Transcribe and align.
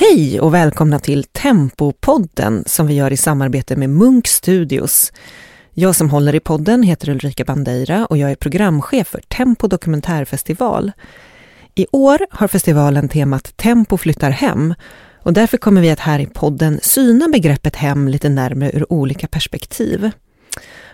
Hej 0.00 0.40
och 0.40 0.54
välkomna 0.54 0.98
till 0.98 1.24
Tempopodden 1.24 2.64
som 2.66 2.86
vi 2.86 2.94
gör 2.94 3.12
i 3.12 3.16
samarbete 3.16 3.76
med 3.76 3.90
Munk 3.90 4.26
Studios. 4.26 5.12
Jag 5.74 5.96
som 5.96 6.10
håller 6.10 6.34
i 6.34 6.40
podden 6.40 6.82
heter 6.82 7.08
Ulrika 7.08 7.44
Bandeira 7.44 8.06
och 8.06 8.18
jag 8.18 8.30
är 8.30 8.34
programchef 8.34 9.08
för 9.08 9.20
Tempo 9.20 9.66
dokumentärfestival. 9.66 10.92
I 11.74 11.86
år 11.92 12.18
har 12.30 12.48
festivalen 12.48 13.08
temat 13.08 13.56
Tempo 13.56 13.96
flyttar 13.96 14.30
hem 14.30 14.74
och 15.22 15.32
därför 15.32 15.56
kommer 15.56 15.80
vi 15.80 15.90
att 15.90 16.00
här 16.00 16.18
i 16.18 16.26
podden 16.26 16.80
syna 16.82 17.28
begreppet 17.28 17.76
hem 17.76 18.08
lite 18.08 18.28
närmare 18.28 18.70
ur 18.72 18.92
olika 18.92 19.26
perspektiv. 19.26 20.10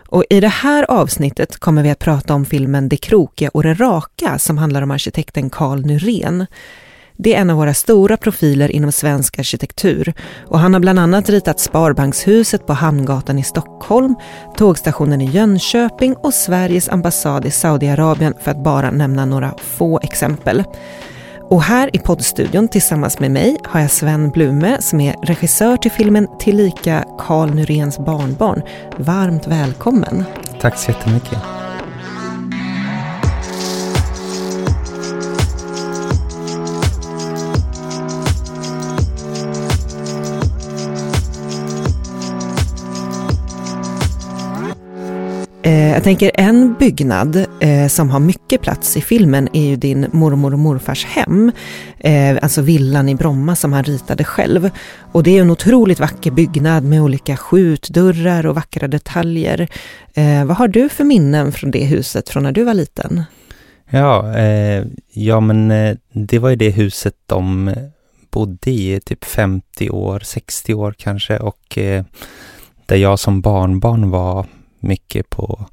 Och 0.09 0.25
I 0.30 0.41
det 0.41 0.48
här 0.48 0.91
avsnittet 0.91 1.57
kommer 1.57 1.82
vi 1.82 1.91
att 1.91 1.98
prata 1.98 2.34
om 2.34 2.45
filmen 2.45 2.88
Det 2.88 2.96
krokiga 2.96 3.50
och 3.54 3.62
det 3.62 3.75
raka 3.75 4.38
som 4.38 4.59
handlar 4.59 4.82
om 4.82 4.91
arkitekten 4.91 5.50
Carl 5.50 5.86
Nyrén. 5.86 6.46
Det 7.18 7.34
är 7.34 7.40
en 7.40 7.50
av 7.50 7.56
våra 7.56 7.74
stora 7.74 8.16
profiler 8.16 8.70
inom 8.70 8.92
svensk 8.92 9.38
arkitektur 9.38 10.14
och 10.46 10.58
han 10.58 10.74
har 10.74 10.80
bland 10.80 10.98
annat 10.98 11.29
ritat 11.29 11.61
Sparbankshuset 11.61 12.66
på 12.66 12.72
Hamngatan 12.72 13.38
i 13.38 13.43
Stockholm, 13.43 14.14
tågstationen 14.57 15.21
i 15.21 15.30
Jönköping 15.30 16.14
och 16.14 16.34
Sveriges 16.34 16.88
ambassad 16.88 17.46
i 17.46 17.50
Saudiarabien 17.50 18.34
för 18.40 18.50
att 18.50 18.64
bara 18.64 18.90
nämna 18.90 19.24
några 19.24 19.54
få 19.58 20.00
exempel. 20.02 20.64
Och 21.50 21.62
här 21.62 21.96
i 21.96 21.98
poddstudion 21.98 22.68
tillsammans 22.68 23.18
med 23.18 23.30
mig 23.30 23.57
har 23.64 23.80
jag 23.80 23.90
Sven 23.90 24.30
Blume 24.30 24.76
som 24.80 25.00
är 25.00 25.16
regissör 25.22 25.76
till 25.76 25.90
filmen 25.90 26.29
tillika 26.38 27.04
Karl 27.18 27.50
Nyréns 27.50 27.98
barnbarn. 27.98 28.62
Varmt 28.96 29.46
välkommen! 29.46 30.24
Tack 30.60 30.79
så 30.79 30.90
jättemycket! 30.90 31.65
Eh, 45.67 45.92
jag 45.92 46.05
tänker 46.05 46.31
en 46.34 46.75
byggnad 46.75 47.36
eh, 47.61 47.86
som 47.89 48.11
har 48.11 48.20
mycket 48.20 48.61
plats 48.61 48.97
i 48.97 49.00
filmen 49.00 49.48
är 49.53 49.64
ju 49.64 49.77
din 49.77 50.06
mormor 50.12 50.53
och 50.53 50.59
morfars 50.59 51.05
hem. 51.05 51.53
Eh, 51.98 52.39
alltså 52.42 52.62
villan 52.62 53.09
i 53.09 53.14
Bromma 53.14 53.56
som 53.56 53.72
han 53.72 53.84
ritade 53.84 54.25
själv. 54.25 54.70
Och 55.12 55.22
det 55.22 55.37
är 55.37 55.41
en 55.41 55.50
otroligt 55.50 56.00
vacker 56.00 56.31
byggnad 56.31 56.84
med 56.84 57.03
olika 57.03 57.37
skjutdörrar 57.37 58.47
och 58.47 58.55
vackra 58.55 58.89
detaljer. 58.89 59.69
Eh, 60.14 60.44
vad 60.44 60.56
har 60.56 60.69
du 60.69 60.89
för 60.89 61.05
minnen 61.05 61.53
från 61.53 61.70
det 61.70 61.84
huset 61.84 62.28
från 62.28 62.42
när 62.42 62.53
du 62.53 62.64
var 62.64 62.75
liten? 62.75 63.22
Ja, 63.91 64.37
eh, 64.37 64.84
ja 65.12 65.41
men 65.41 65.70
eh, 65.70 65.97
det 66.12 66.39
var 66.39 66.50
ju 66.50 66.56
det 66.56 66.70
huset 66.70 67.14
de 67.27 67.75
bodde 68.31 68.70
i 68.70 69.00
typ 69.05 69.25
50 69.25 69.91
år, 69.91 70.20
60 70.25 70.75
år 70.75 70.94
kanske 70.98 71.39
och 71.39 71.78
eh, 71.78 72.05
där 72.87 72.97
jag 72.97 73.19
som 73.19 73.41
barnbarn 73.41 74.11
var 74.11 74.47
mycket 74.86 75.30
på 75.30 75.66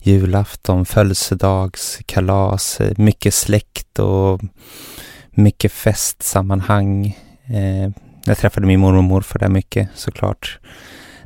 julafton, 0.00 0.84
födelsedagskalas, 0.84 2.80
mycket 2.96 3.34
släkt 3.34 3.98
och 3.98 4.40
mycket 5.30 5.72
festsammanhang. 5.72 7.18
Eh, 7.46 7.90
jag 8.24 8.38
träffade 8.38 8.66
min 8.66 8.80
mormor 8.80 8.98
och 8.98 9.04
morfar 9.04 9.38
där 9.38 9.48
mycket 9.48 9.88
såklart. 9.94 10.58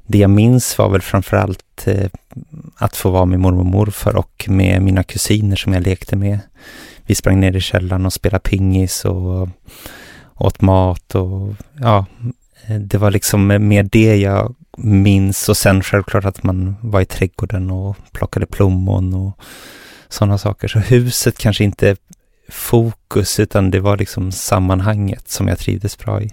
Det 0.06 0.19
jag 0.19 0.31
minns 0.31 0.78
var 0.78 0.89
väl 0.91 1.03
framförallt 1.03 1.86
eh, 1.86 2.11
att 2.77 2.97
få 2.97 3.11
vara 3.11 3.25
med 3.25 3.41
mormor 3.41 3.61
och 3.61 3.66
morfar 3.66 4.16
och 4.16 4.44
med 4.48 4.83
mina 4.83 5.03
kusiner 5.03 5.56
som 5.56 5.72
jag 5.72 5.83
lekte 5.83 6.16
med. 6.16 6.39
Vi 7.06 7.14
sprang 7.14 7.41
ner 7.41 7.56
i 7.56 7.61
källaren 7.61 8.06
och 8.06 8.12
spelade 8.12 8.48
pingis 8.48 9.05
och 9.05 9.48
åt 10.34 10.61
mat 10.61 11.14
och 11.14 11.55
ja, 11.81 12.06
det 12.81 12.98
var 12.98 13.11
liksom 13.11 13.47
mer 13.69 13.83
det 13.83 14.16
jag 14.16 14.55
minns 14.79 15.48
och 15.48 15.57
sen 15.57 15.83
självklart 15.83 16.25
att 16.25 16.43
man 16.43 16.77
var 16.83 17.01
i 17.01 17.05
trädgården 17.05 17.71
och 17.71 17.97
plockade 18.12 18.47
plommon 18.47 19.15
och 19.15 19.39
sådana 20.09 20.39
saker. 20.39 20.69
Så 20.69 20.78
huset 20.78 21.39
kanske 21.39 21.65
inte 21.65 21.97
fokus 22.49 23.41
utan 23.41 23.71
det 23.71 23.81
var 23.81 23.97
liksom 23.97 24.33
sammanhanget 24.33 25.31
som 25.31 25.49
jag 25.49 25.59
trivdes 25.59 25.99
bra 25.99 26.22
i. 26.22 26.31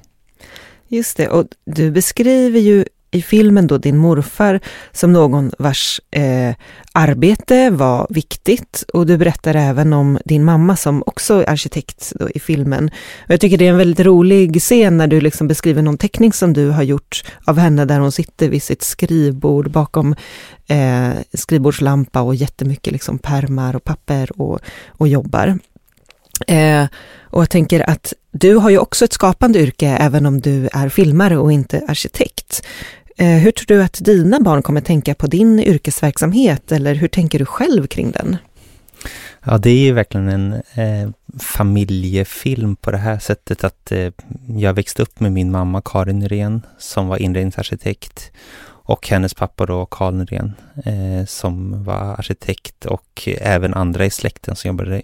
Just 0.87 1.17
det, 1.17 1.29
och 1.29 1.47
du 1.65 1.91
beskriver 1.91 2.59
ju 2.59 2.85
i 3.11 3.21
filmen 3.21 3.67
då 3.67 3.77
din 3.77 3.97
morfar 3.97 4.59
som 4.91 5.13
någon 5.13 5.51
vars 5.59 6.01
eh, 6.11 6.55
arbete 6.91 7.69
var 7.69 8.07
viktigt 8.09 8.83
och 8.93 9.05
du 9.05 9.17
berättar 9.17 9.55
även 9.55 9.93
om 9.93 10.19
din 10.25 10.43
mamma 10.43 10.75
som 10.75 11.03
också 11.05 11.33
är 11.33 11.49
arkitekt 11.49 12.13
i 12.35 12.39
filmen. 12.39 12.85
Och 13.23 13.31
jag 13.31 13.39
tycker 13.39 13.57
det 13.57 13.67
är 13.67 13.71
en 13.71 13.77
väldigt 13.77 14.05
rolig 14.05 14.61
scen 14.61 14.97
när 14.97 15.07
du 15.07 15.21
liksom 15.21 15.47
beskriver 15.47 15.81
någon 15.81 15.97
teckning 15.97 16.33
som 16.33 16.53
du 16.53 16.69
har 16.69 16.83
gjort 16.83 17.23
av 17.45 17.57
henne 17.57 17.85
där 17.85 17.99
hon 17.99 18.11
sitter 18.11 18.49
vid 18.49 18.63
sitt 18.63 18.83
skrivbord 18.83 19.71
bakom 19.71 20.15
eh, 20.67 21.11
skrivbordslampa 21.33 22.21
och 22.21 22.35
jättemycket 22.35 22.93
liksom 22.93 23.19
permar 23.19 23.75
och 23.75 23.83
papper 23.83 24.41
och, 24.41 24.59
och 24.87 25.07
jobbar. 25.07 25.59
Eh, 26.47 26.85
och 27.23 27.41
jag 27.41 27.49
tänker 27.49 27.89
att 27.89 28.13
du 28.31 28.55
har 28.55 28.69
ju 28.69 28.77
också 28.77 29.05
ett 29.05 29.13
skapande 29.13 29.59
yrke 29.59 29.87
även 29.87 30.25
om 30.25 30.41
du 30.41 30.69
är 30.73 30.89
filmare 30.89 31.37
och 31.37 31.51
inte 31.51 31.81
arkitekt. 31.87 32.65
Eh, 33.17 33.27
hur 33.27 33.51
tror 33.51 33.67
du 33.67 33.83
att 33.83 34.05
dina 34.05 34.39
barn 34.39 34.61
kommer 34.61 34.81
tänka 34.81 35.15
på 35.15 35.27
din 35.27 35.59
yrkesverksamhet 35.59 36.71
eller 36.71 36.95
hur 36.95 37.07
tänker 37.07 37.39
du 37.39 37.45
själv 37.45 37.87
kring 37.87 38.11
den? 38.11 38.37
Ja, 39.43 39.57
det 39.57 39.69
är 39.69 39.79
ju 39.79 39.93
verkligen 39.93 40.29
en 40.29 40.53
eh, 40.53 41.09
familjefilm 41.39 42.75
på 42.75 42.91
det 42.91 42.97
här 42.97 43.19
sättet 43.19 43.63
att 43.63 43.91
eh, 43.91 44.11
jag 44.57 44.73
växte 44.73 45.01
upp 45.01 45.19
med 45.19 45.31
min 45.31 45.51
mamma 45.51 45.81
Karin 45.85 46.19
Nyrén 46.19 46.61
som 46.77 47.07
var 47.07 47.17
inredningsarkitekt 47.17 48.31
och 48.67 49.07
hennes 49.07 49.33
pappa 49.33 49.65
då 49.65 49.85
Karl 49.85 50.13
Nyrén 50.13 50.53
eh, 50.85 51.25
som 51.25 51.83
var 51.83 52.15
arkitekt 52.19 52.85
och 52.85 53.29
även 53.41 53.73
andra 53.73 54.05
i 54.05 54.09
släkten 54.09 54.55
som 54.55 54.67
jobbade 54.67 55.01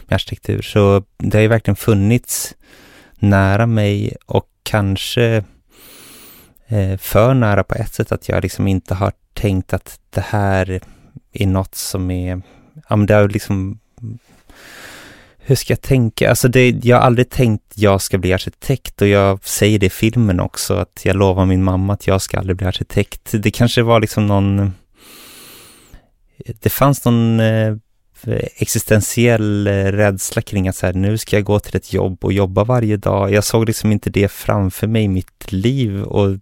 med 0.00 0.14
arkitektur. 0.14 0.62
Så 0.62 1.04
det 1.16 1.38
har 1.38 1.42
ju 1.42 1.48
verkligen 1.48 1.76
funnits 1.76 2.54
nära 3.18 3.66
mig 3.66 4.16
och 4.26 4.48
kanske 4.62 5.44
eh, 6.66 6.96
för 6.98 7.34
nära 7.34 7.64
på 7.64 7.74
ett 7.74 7.94
sätt 7.94 8.12
att 8.12 8.28
jag 8.28 8.42
liksom 8.42 8.68
inte 8.68 8.94
har 8.94 9.12
tänkt 9.32 9.72
att 9.72 10.00
det 10.10 10.24
här 10.28 10.80
är 11.32 11.46
något 11.46 11.74
som 11.74 12.10
är, 12.10 12.42
ja 12.88 12.96
men 12.96 13.06
det 13.06 13.14
har 13.14 13.28
liksom 13.28 13.78
hur 15.48 15.54
ska 15.54 15.72
jag 15.72 15.82
tänka? 15.82 16.30
Alltså 16.30 16.48
det, 16.48 16.84
jag 16.84 16.96
har 16.96 17.02
aldrig 17.02 17.30
tänkt 17.30 17.64
jag 17.74 18.02
ska 18.02 18.18
bli 18.18 18.32
arkitekt 18.32 19.02
och 19.02 19.08
jag 19.08 19.44
säger 19.44 19.78
det 19.78 19.86
i 19.86 19.90
filmen 19.90 20.40
också 20.40 20.74
att 20.74 21.00
jag 21.04 21.16
lovar 21.16 21.46
min 21.46 21.64
mamma 21.64 21.92
att 21.92 22.06
jag 22.06 22.22
ska 22.22 22.38
aldrig 22.38 22.56
bli 22.56 22.66
arkitekt. 22.66 23.32
Det 23.32 23.50
kanske 23.50 23.82
var 23.82 24.00
liksom 24.00 24.26
någon 24.26 24.72
det 26.60 26.70
fanns 26.70 27.04
någon 27.04 27.40
eh, 27.40 27.76
existentiell 28.56 29.66
eh, 29.66 29.72
rädsla 29.72 30.42
kring 30.42 30.68
att 30.68 30.76
så 30.76 30.86
här, 30.86 30.92
nu 30.92 31.18
ska 31.18 31.36
jag 31.36 31.44
gå 31.44 31.60
till 31.60 31.76
ett 31.76 31.92
jobb 31.92 32.24
och 32.24 32.32
jobba 32.32 32.64
varje 32.64 32.96
dag. 32.96 33.32
Jag 33.32 33.44
såg 33.44 33.66
liksom 33.66 33.92
inte 33.92 34.10
det 34.10 34.28
framför 34.28 34.86
mig 34.86 35.02
i 35.02 35.08
mitt 35.08 35.52
liv 35.52 36.02
och 36.02 36.36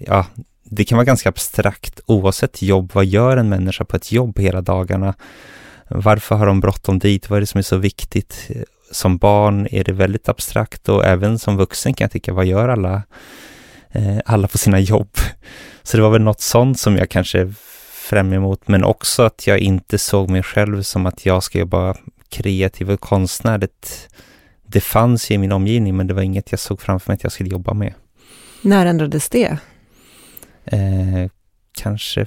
ja, 0.00 0.26
det 0.64 0.84
kan 0.84 0.96
vara 0.96 1.04
ganska 1.04 1.28
abstrakt 1.28 2.00
oavsett 2.06 2.62
jobb. 2.62 2.90
Vad 2.94 3.06
gör 3.06 3.36
en 3.36 3.48
människa 3.48 3.84
på 3.84 3.96
ett 3.96 4.12
jobb 4.12 4.38
hela 4.38 4.60
dagarna? 4.60 5.14
Varför 5.88 6.34
har 6.34 6.46
de 6.46 6.60
bråttom 6.60 6.98
dit? 6.98 7.30
Vad 7.30 7.36
är 7.36 7.40
det 7.40 7.46
som 7.46 7.58
är 7.58 7.62
så 7.62 7.76
viktigt? 7.76 8.50
Som 8.90 9.16
barn 9.18 9.68
är 9.70 9.84
det 9.84 9.92
väldigt 9.92 10.28
abstrakt 10.28 10.88
och 10.88 11.04
även 11.04 11.38
som 11.38 11.56
vuxen 11.56 11.94
kan 11.94 12.04
jag 12.04 12.12
tycka, 12.12 12.32
vad 12.32 12.46
gör 12.46 12.68
alla, 12.68 13.02
eh, 13.90 14.18
alla 14.24 14.48
på 14.48 14.58
sina 14.58 14.80
jobb? 14.80 15.10
Så 15.82 15.96
det 15.96 16.02
var 16.02 16.10
väl 16.10 16.22
något 16.22 16.40
sånt 16.40 16.80
som 16.80 16.96
jag 16.96 17.10
kanske 17.10 17.52
fram 18.08 18.32
emot, 18.32 18.68
men 18.68 18.84
också 18.84 19.22
att 19.22 19.46
jag 19.46 19.58
inte 19.58 19.98
såg 19.98 20.30
mig 20.30 20.42
själv 20.42 20.82
som 20.82 21.06
att 21.06 21.26
jag 21.26 21.42
ska 21.42 21.58
jobba 21.58 21.96
kreativ 22.28 22.90
och 22.90 23.00
konstnärligt. 23.00 24.08
Det 24.66 24.80
fanns 24.80 25.30
ju 25.30 25.34
i 25.34 25.38
min 25.38 25.52
omgivning, 25.52 25.96
men 25.96 26.06
det 26.06 26.14
var 26.14 26.22
inget 26.22 26.50
jag 26.50 26.60
såg 26.60 26.80
framför 26.80 27.10
mig 27.10 27.14
att 27.14 27.22
jag 27.22 27.32
skulle 27.32 27.50
jobba 27.50 27.74
med. 27.74 27.94
När 28.62 28.86
ändrades 28.86 29.28
det? 29.28 29.58
Eh, 30.64 31.30
kanske, 31.78 32.26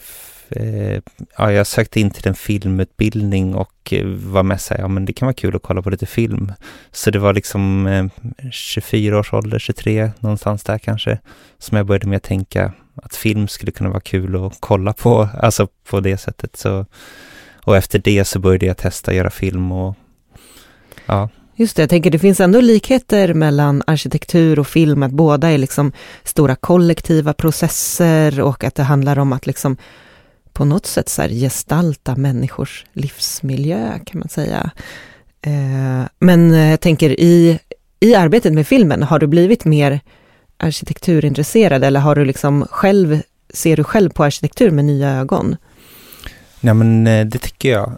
eh, 0.49 1.01
ja, 1.37 1.51
jag 1.51 1.67
sökte 1.67 1.99
in 1.99 2.11
till 2.11 2.27
en 2.27 2.35
filmutbildning 2.35 3.55
och 3.55 3.93
eh, 3.93 4.05
var 4.07 4.43
med 4.43 4.61
sig, 4.61 4.77
ja 4.79 4.87
men 4.87 5.05
det 5.05 5.13
kan 5.13 5.25
vara 5.25 5.33
kul 5.33 5.55
att 5.55 5.61
kolla 5.61 5.81
på 5.81 5.89
lite 5.89 6.05
film. 6.05 6.53
Så 6.91 7.11
det 7.11 7.19
var 7.19 7.33
liksom 7.33 7.87
eh, 7.87 8.05
24 8.51 9.19
års 9.19 9.33
ålder, 9.33 9.59
23, 9.59 10.11
någonstans 10.19 10.63
där 10.63 10.77
kanske, 10.77 11.19
som 11.57 11.77
jag 11.77 11.85
började 11.85 12.07
med 12.07 12.17
att 12.17 12.23
tänka, 12.23 12.73
att 12.95 13.15
film 13.15 13.47
skulle 13.47 13.71
kunna 13.71 13.89
vara 13.89 14.01
kul 14.01 14.45
att 14.45 14.57
kolla 14.59 14.93
på, 14.93 15.29
alltså 15.41 15.67
på 15.89 15.99
det 15.99 16.17
sättet. 16.17 16.55
Så, 16.55 16.85
och 17.63 17.77
efter 17.77 17.99
det 17.99 18.25
så 18.25 18.39
började 18.39 18.65
jag 18.65 18.77
testa 18.77 19.11
att 19.11 19.17
göra 19.17 19.29
film 19.29 19.71
och 19.71 19.95
ja. 21.05 21.29
Just 21.55 21.75
det, 21.75 21.81
jag 21.81 21.89
tänker 21.89 22.11
det 22.11 22.19
finns 22.19 22.39
ändå 22.39 22.61
likheter 22.61 23.33
mellan 23.33 23.83
arkitektur 23.87 24.59
och 24.59 24.67
film, 24.67 25.03
att 25.03 25.11
båda 25.11 25.49
är 25.49 25.57
liksom 25.57 25.91
stora 26.23 26.55
kollektiva 26.55 27.33
processer 27.33 28.41
och 28.41 28.63
att 28.63 28.75
det 28.75 28.83
handlar 28.83 29.19
om 29.19 29.33
att 29.33 29.47
liksom 29.47 29.77
på 30.53 30.65
något 30.65 30.85
sätt 30.85 31.09
så 31.09 31.21
här 31.21 31.29
gestalta 31.29 32.15
människors 32.15 32.85
livsmiljö 32.93 33.99
kan 34.05 34.19
man 34.19 34.29
säga. 34.29 34.71
Eh, 35.41 36.03
men 36.19 36.53
eh, 36.53 36.69
jag 36.69 36.79
tänker 36.79 37.19
i, 37.19 37.59
i 37.99 38.15
arbetet 38.15 38.53
med 38.53 38.67
filmen, 38.67 39.03
har 39.03 39.19
du 39.19 39.27
blivit 39.27 39.65
mer 39.65 39.99
arkitekturintresserad 40.57 41.83
eller 41.83 41.99
har 41.99 42.15
du 42.15 42.25
liksom 42.25 42.65
själv, 42.69 43.21
ser 43.53 43.77
du 43.77 43.83
själv 43.83 44.09
på 44.09 44.23
arkitektur 44.23 44.71
med 44.71 44.85
nya 44.85 45.09
ögon? 45.09 45.55
Nej 46.59 46.73
men 46.73 47.07
eh, 47.07 47.25
det 47.25 47.37
tycker 47.37 47.71
jag. 47.71 47.97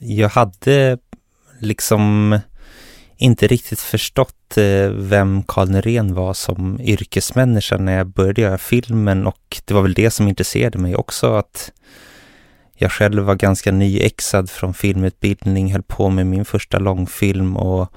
Jag 0.00 0.28
hade 0.28 0.98
liksom 1.64 2.38
inte 3.16 3.46
riktigt 3.46 3.80
förstått 3.80 4.56
eh, 4.56 4.88
vem 4.90 5.42
Karl 5.42 5.68
Nyrén 5.68 6.14
var 6.14 6.34
som 6.34 6.80
yrkesmänniska 6.80 7.76
när 7.76 7.96
jag 7.96 8.06
började 8.06 8.40
göra 8.40 8.58
filmen 8.58 9.26
och 9.26 9.60
det 9.64 9.74
var 9.74 9.82
väl 9.82 9.94
det 9.94 10.10
som 10.10 10.28
intresserade 10.28 10.78
mig 10.78 10.96
också 10.96 11.34
att 11.34 11.72
jag 12.76 12.92
själv 12.92 13.22
var 13.22 13.34
ganska 13.34 13.72
nyexad 13.72 14.50
från 14.50 14.74
filmutbildning, 14.74 15.72
höll 15.72 15.82
på 15.82 16.10
med 16.10 16.26
min 16.26 16.44
första 16.44 16.78
långfilm 16.78 17.56
och 17.56 17.92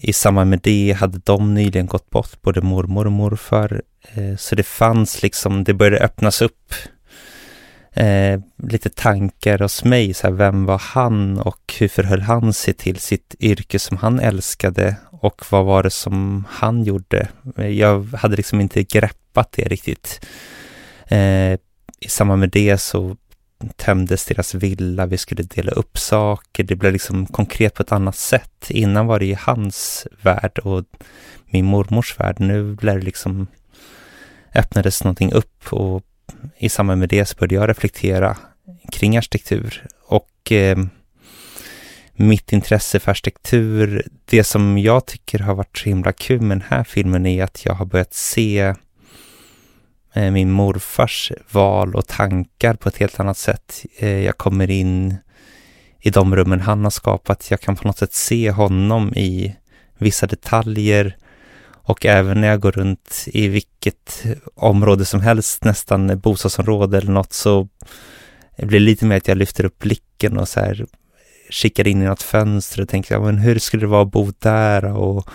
i 0.00 0.12
samband 0.12 0.50
med 0.50 0.60
det 0.62 0.96
hade 0.98 1.20
de 1.24 1.54
nyligen 1.54 1.86
gått 1.86 2.10
bort, 2.10 2.42
både 2.42 2.60
mormor 2.60 3.06
och 3.06 3.12
morfar. 3.12 3.82
Eh, 4.12 4.36
så 4.36 4.54
det 4.54 4.62
fanns 4.62 5.22
liksom, 5.22 5.64
det 5.64 5.74
började 5.74 6.04
öppnas 6.04 6.42
upp 6.42 6.74
eh, 7.94 8.40
lite 8.62 8.88
tankar 8.88 9.58
hos 9.58 9.84
mig. 9.84 10.14
Så 10.14 10.26
här, 10.26 10.34
vem 10.34 10.66
var 10.66 10.78
han 10.78 11.38
och 11.38 11.74
hur 11.78 11.88
förhöll 11.88 12.20
han 12.20 12.52
sig 12.52 12.74
till 12.74 12.98
sitt 12.98 13.34
yrke 13.40 13.78
som 13.78 13.96
han 13.96 14.20
älskade 14.20 14.96
och 15.10 15.44
vad 15.50 15.64
var 15.64 15.82
det 15.82 15.90
som 15.90 16.44
han 16.50 16.84
gjorde? 16.84 17.28
Eh, 17.58 17.68
jag 17.68 18.04
hade 18.04 18.36
liksom 18.36 18.60
inte 18.60 18.82
greppat 18.82 19.52
det 19.52 19.64
riktigt. 19.64 20.26
Eh, 21.06 21.52
I 22.00 22.08
samband 22.08 22.40
med 22.40 22.50
det 22.50 22.78
så 22.78 23.16
tömdes 23.76 24.24
deras 24.24 24.54
villa, 24.54 25.06
vi 25.06 25.18
skulle 25.18 25.42
dela 25.42 25.72
upp 25.72 25.98
saker, 25.98 26.64
det 26.64 26.76
blev 26.76 26.92
liksom 26.92 27.26
konkret 27.26 27.74
på 27.74 27.82
ett 27.82 27.92
annat 27.92 28.16
sätt. 28.16 28.70
Innan 28.70 29.06
var 29.06 29.18
det 29.18 29.26
ju 29.26 29.36
hans 29.38 30.06
värld 30.22 30.58
och 30.58 30.84
min 31.46 31.64
mormors 31.64 32.20
värld. 32.20 32.36
Nu 32.40 32.74
blev 32.74 32.98
det 32.98 33.04
liksom 33.04 33.46
öppnades 34.54 35.04
någonting 35.04 35.32
upp 35.32 35.72
och 35.72 36.02
i 36.58 36.68
samband 36.68 37.00
med 37.00 37.08
det 37.08 37.24
så 37.24 37.36
började 37.36 37.54
jag 37.54 37.68
reflektera 37.68 38.36
kring 38.92 39.16
arkitektur 39.16 39.86
och 40.06 40.52
eh, 40.52 40.78
mitt 42.12 42.52
intresse 42.52 43.00
för 43.00 43.10
arkitektur, 43.10 44.06
det 44.24 44.44
som 44.44 44.78
jag 44.78 45.06
tycker 45.06 45.38
har 45.38 45.54
varit 45.54 45.78
så 45.78 45.84
himla 45.84 46.12
kul 46.12 46.40
med 46.40 46.56
den 46.56 46.68
här 46.68 46.84
filmen 46.84 47.26
är 47.26 47.44
att 47.44 47.64
jag 47.64 47.74
har 47.74 47.86
börjat 47.86 48.14
se 48.14 48.74
eh, 50.14 50.30
min 50.30 50.50
morfars 50.50 51.32
val 51.50 51.94
och 51.94 52.06
tankar 52.06 52.74
på 52.74 52.88
ett 52.88 52.96
helt 52.96 53.20
annat 53.20 53.38
sätt. 53.38 53.84
Eh, 53.98 54.24
jag 54.24 54.38
kommer 54.38 54.70
in 54.70 55.16
i 56.00 56.10
de 56.10 56.36
rummen 56.36 56.60
han 56.60 56.84
har 56.84 56.90
skapat. 56.90 57.50
Jag 57.50 57.60
kan 57.60 57.76
på 57.76 57.88
något 57.88 57.98
sätt 57.98 58.14
se 58.14 58.50
honom 58.50 59.14
i 59.14 59.56
vissa 59.98 60.26
detaljer 60.26 61.16
och 61.86 62.06
även 62.06 62.40
när 62.40 62.48
jag 62.48 62.60
går 62.60 62.72
runt 62.72 63.24
i 63.26 63.48
vilket 63.48 64.24
område 64.54 65.04
som 65.04 65.20
helst, 65.20 65.64
nästan 65.64 66.18
bostadsområde 66.18 66.98
eller 66.98 67.12
något, 67.12 67.32
så 67.32 67.68
blir 68.56 68.80
det 68.80 68.84
lite 68.84 69.04
mer 69.04 69.16
att 69.16 69.28
jag 69.28 69.38
lyfter 69.38 69.64
upp 69.64 69.78
blicken 69.78 70.38
och 70.38 70.48
så 70.48 70.60
här 70.60 70.86
kikar 71.50 71.86
in 71.88 72.02
i 72.02 72.04
något 72.04 72.22
fönster 72.22 72.82
och 72.82 72.88
tänker, 72.88 73.20
men 73.20 73.38
hur 73.38 73.58
skulle 73.58 73.82
det 73.82 73.86
vara 73.86 74.02
att 74.02 74.10
bo 74.10 74.32
där? 74.38 74.84
Och 74.84 75.28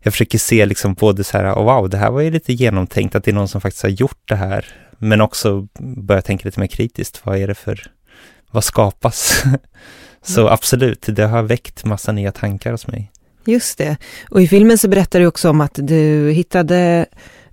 jag 0.00 0.14
försöker 0.14 0.38
se 0.38 0.66
liksom 0.66 0.94
både 0.94 1.24
så 1.24 1.38
här, 1.38 1.52
oh, 1.52 1.64
wow, 1.64 1.90
det 1.90 1.96
här 1.96 2.10
var 2.10 2.20
ju 2.20 2.30
lite 2.30 2.52
genomtänkt, 2.52 3.14
att 3.14 3.24
det 3.24 3.30
är 3.30 3.34
någon 3.34 3.48
som 3.48 3.60
faktiskt 3.60 3.82
har 3.82 3.90
gjort 3.90 4.28
det 4.28 4.36
här. 4.36 4.66
Men 4.98 5.20
också 5.20 5.68
börja 5.80 6.22
tänka 6.22 6.48
lite 6.48 6.60
mer 6.60 6.66
kritiskt, 6.66 7.20
vad 7.24 7.38
är 7.38 7.48
det 7.48 7.54
för, 7.54 7.86
vad 8.50 8.64
skapas? 8.64 9.42
så 10.22 10.40
mm. 10.40 10.52
absolut, 10.52 11.06
det 11.08 11.26
har 11.26 11.42
väckt 11.42 11.84
massa 11.84 12.12
nya 12.12 12.32
tankar 12.32 12.72
hos 12.72 12.86
mig. 12.86 13.12
Just 13.44 13.78
det. 13.78 13.96
Och 14.30 14.42
i 14.42 14.48
filmen 14.48 14.78
så 14.78 14.88
berättar 14.88 15.20
du 15.20 15.26
också 15.26 15.50
om 15.50 15.60
att 15.60 15.74
du 15.74 16.30
hittade 16.30 17.06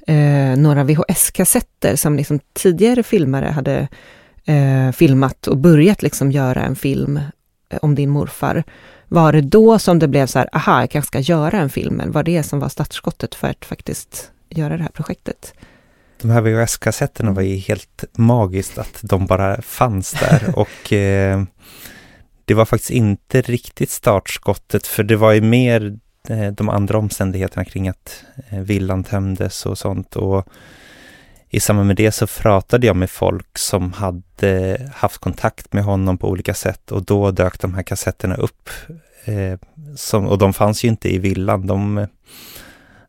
eh, 0.08 0.58
några 0.58 0.84
VHS-kassetter 0.84 1.96
som 1.96 2.16
liksom 2.16 2.40
tidigare 2.54 3.04
filmare 3.04 3.46
hade 3.46 3.88
eh, 4.46 4.92
filmat 4.92 5.48
och 5.48 5.58
börjat 5.58 6.02
liksom 6.02 6.32
göra 6.32 6.62
en 6.62 6.76
film 6.76 7.18
eh, 7.70 7.80
om 7.82 7.96
din 7.96 8.10
morfar. 8.10 8.64
Var 9.08 9.34
det 9.34 9.42
då 9.42 9.80
som 9.80 10.00
det 10.00 10.08
blev 10.08 10.26
så 10.26 10.40
här, 10.40 10.50
aha, 10.54 10.80
jag 10.80 10.90
kanske 10.90 11.08
ska 11.08 11.20
göra 11.20 11.58
en 11.58 11.70
film? 11.70 12.02
Var 12.06 12.24
det 12.24 12.44
som 12.44 12.60
var 12.60 12.70
startskottet 12.70 13.36
för 13.36 13.48
att 13.48 13.66
faktiskt 13.66 14.32
göra 14.50 14.78
det 14.78 14.84
här 14.84 14.90
projektet? 14.90 15.54
De 16.22 16.30
här 16.30 16.42
VHS-kassetterna 16.42 17.32
var 17.32 17.42
ju 17.42 17.56
helt 17.56 18.04
magiskt 18.12 18.78
att 18.78 19.00
de 19.02 19.26
bara 19.26 19.62
fanns 19.62 20.12
där 20.12 20.54
och 20.60 20.94
eh, 20.94 21.44
det 22.50 22.56
var 22.56 22.66
faktiskt 22.66 22.92
inte 22.92 23.42
riktigt 23.42 23.90
startskottet 23.90 24.88
för 24.88 25.04
det 25.04 25.16
var 25.16 25.32
ju 25.32 25.42
mer 25.42 25.98
eh, 26.30 26.48
de 26.48 26.70
andra 26.70 26.98
omständigheterna 26.98 27.66
kring 27.66 27.88
att 27.88 28.24
eh, 28.50 28.60
villan 28.60 29.04
tömdes 29.04 29.66
och 29.66 29.78
sånt 29.78 30.16
och 30.16 30.48
i 31.50 31.60
samband 31.60 31.88
med 31.88 31.96
det 31.96 32.12
så 32.12 32.28
pratade 32.28 32.88
jag 32.88 32.96
med 32.96 33.10
folk 33.10 33.58
som 33.58 33.94
hade 33.94 34.82
haft 34.96 35.18
kontakt 35.18 35.74
med 35.74 35.84
honom 35.84 36.18
på 36.18 36.30
olika 36.30 36.54
sätt 36.54 36.92
och 36.92 37.06
då 37.06 37.32
dök 37.32 37.60
de 37.60 37.74
här 37.74 37.84
kassetterna 37.84 38.36
upp. 38.36 38.70
Eh, 39.26 39.60
som, 39.96 40.28
och 40.28 40.38
de 40.38 40.54
fanns 40.54 40.84
ju 40.84 40.88
inte 40.88 41.14
i 41.14 41.18
villan. 41.18 41.68
De 41.68 42.08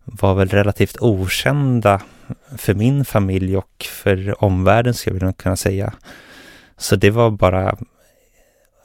var 0.04 0.34
väl 0.34 0.48
relativt 0.48 0.96
okända 1.00 2.02
för 2.58 2.75
min 2.75 3.04
familj 3.04 3.56
och 3.56 3.87
för 3.90 4.44
omvärlden 4.44 4.94
skulle 4.94 5.26
jag 5.26 5.37
kunna 5.37 5.56
säga. 5.56 5.92
Så 6.76 6.96
det 6.96 7.10
var 7.10 7.31
bara 7.31 7.76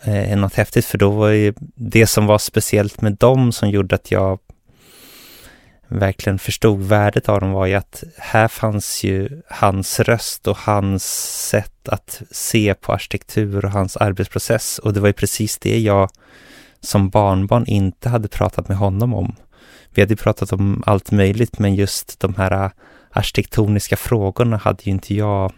eh, 0.06 0.38
något 0.38 0.54
häftigt 0.54 0.86
för 0.86 0.98
då 0.98 1.10
var 1.10 1.30
ju 1.30 1.54
det 1.76 2.08
som 2.08 2.26
var 2.26 2.38
speciellt 2.38 3.02
med 3.02 3.14
dem 3.14 3.52
som 3.52 3.70
gjorde 3.70 3.96
att 3.96 4.12
jag 4.12 4.40
verkligen 5.88 6.40
förstod 6.40 6.80
värdet 6.84 7.30
av 7.30 7.42
dem 7.42 7.52
var 7.52 7.66
ju 7.66 7.74
att 7.74 8.04
här 8.18 8.48
fanns 8.48 9.04
ju 9.04 9.42
hans 9.50 10.00
röst 10.00 10.48
och 10.48 10.58
hans 10.58 11.04
sätt 11.50 11.90
att 11.90 12.22
se 12.32 12.74
på 12.74 12.94
arkitektur 12.94 13.66
och 13.66 13.72
hans 13.72 13.98
arbetsprocess 13.98 14.80
och 14.80 14.94
det 14.94 15.00
var 15.00 15.08
ju 15.08 15.14
precis 15.14 15.58
det 15.58 15.80
jag 15.80 16.10
som 16.82 17.10
barnbarn 17.10 17.66
inte 17.68 18.10
hade 18.10 18.28
pratat 18.28 18.68
med 18.68 18.78
honom 18.78 19.14
om. 19.14 19.36
Vi 19.90 20.02
hade 20.02 20.16
pratat 20.16 20.54
om 20.54 20.84
allt 20.86 21.12
möjligt 21.12 21.60
men 21.60 21.76
just 21.76 22.20
de 22.20 22.36
här 22.36 22.64
äh, 22.66 22.72
arkitektoniska 23.12 23.98
frågorna 23.98 24.58
hade 24.58 24.84
ju 24.84 24.92
inte 24.92 25.16
jag 25.16 25.54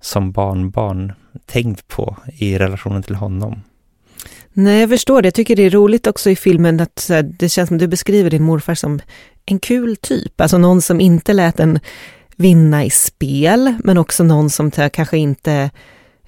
som 0.00 0.32
barnbarn 0.32 1.12
tänkt 1.46 1.88
på 1.88 2.16
i 2.38 2.58
relationen 2.58 3.02
till 3.02 3.14
honom. 3.14 3.62
Nej, 4.52 4.80
jag 4.80 4.90
förstår 4.90 5.22
det. 5.22 5.26
Jag 5.26 5.34
tycker 5.34 5.56
det 5.56 5.62
är 5.62 5.70
roligt 5.70 6.06
också 6.06 6.30
i 6.30 6.36
filmen 6.36 6.80
att 6.80 7.10
det 7.24 7.48
känns 7.48 7.68
som 7.68 7.78
du 7.78 7.86
beskriver 7.86 8.30
din 8.30 8.42
morfar 8.42 8.74
som 8.74 9.00
en 9.46 9.58
kul 9.58 9.96
typ, 9.96 10.40
alltså 10.40 10.58
någon 10.58 10.82
som 10.82 11.00
inte 11.00 11.32
lät 11.32 11.60
en 11.60 11.80
vinna 12.36 12.84
i 12.84 12.90
spel, 12.90 13.74
men 13.84 13.98
också 13.98 14.24
någon 14.24 14.50
som 14.50 14.70
kanske 14.70 15.18
inte 15.18 15.70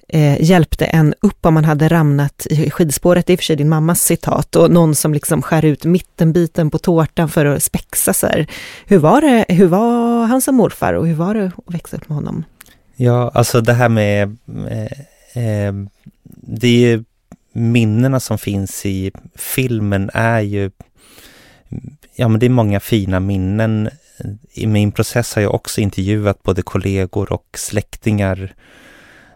eh, 0.07 0.41
hjälpte 0.41 0.85
en 0.85 1.13
upp 1.21 1.45
om 1.45 1.53
man 1.53 1.65
hade 1.65 1.87
ramlat 1.87 2.47
i 2.49 2.69
skidspåret, 2.71 3.25
det 3.25 3.31
är 3.31 3.33
i 3.33 3.35
och 3.35 3.39
för 3.39 3.45
sig 3.45 3.55
din 3.55 3.69
mammas 3.69 4.01
citat, 4.01 4.55
och 4.55 4.71
någon 4.71 4.95
som 4.95 5.13
liksom 5.13 5.41
skär 5.41 5.65
ut 5.65 5.85
mittenbiten 5.85 6.71
på 6.71 6.77
tårtan 6.77 7.29
för 7.29 7.45
att 7.45 7.63
spexa 7.63 8.13
sig. 8.13 8.47
Hur 8.85 8.97
var 8.97 9.21
det, 9.21 9.45
hur 9.49 9.67
var 9.67 10.25
han 10.25 10.41
som 10.41 10.55
morfar 10.55 10.93
och 10.93 11.07
hur 11.07 11.15
var 11.15 11.33
det 11.33 11.51
att 11.67 11.73
växa 11.75 11.97
upp 11.97 12.09
med 12.09 12.15
honom? 12.15 12.43
Ja, 13.01 13.31
alltså 13.33 13.61
det 13.61 13.73
här 13.73 13.89
med 13.89 14.37
eh, 14.67 15.43
eh, 15.43 15.73
det 16.25 16.67
är 16.67 16.79
ju 16.79 17.03
minnena 17.53 18.19
som 18.19 18.37
finns 18.37 18.85
i 18.85 19.11
filmen 19.35 20.09
är 20.13 20.39
ju 20.39 20.71
ja 22.15 22.27
men 22.27 22.39
det 22.39 22.45
är 22.45 22.49
många 22.49 22.79
fina 22.79 23.19
minnen. 23.19 23.89
I 24.51 24.67
min 24.67 24.91
process 24.91 25.35
har 25.35 25.41
jag 25.41 25.55
också 25.55 25.81
intervjuat 25.81 26.43
både 26.43 26.61
kollegor 26.61 27.33
och 27.33 27.47
släktingar, 27.53 28.53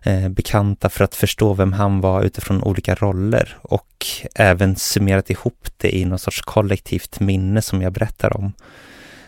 eh, 0.04 0.30
bekanta 0.30 0.90
för 0.90 1.04
att 1.04 1.16
förstå 1.16 1.54
vem 1.54 1.74
han 1.74 2.02
var 2.02 2.24
utifrån 2.24 2.64
olika 2.64 2.96
roller 2.96 3.58
och 3.62 4.06
även 4.36 4.76
summerat 4.76 5.30
ihop 5.30 5.68
det 5.78 5.96
i 5.96 6.06
någon 6.06 6.20
sorts 6.20 6.42
kollektivt 6.42 7.20
minne 7.20 7.62
som 7.62 7.82
jag 7.82 7.94
berättar 7.94 8.38
om. 8.38 8.54